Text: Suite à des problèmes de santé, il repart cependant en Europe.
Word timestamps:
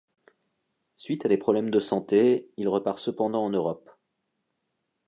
Suite 0.97 1.27
à 1.27 1.29
des 1.29 1.37
problèmes 1.37 1.69
de 1.69 1.79
santé, 1.79 2.49
il 2.57 2.67
repart 2.67 2.97
cependant 2.97 3.45
en 3.45 3.51
Europe. 3.51 3.87